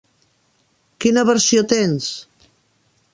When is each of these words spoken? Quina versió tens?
Quina 1.05 1.25
versió 1.31 1.65
tens? 1.75 2.11